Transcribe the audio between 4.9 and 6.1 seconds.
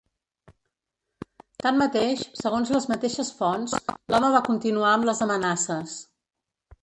amb les amenaces.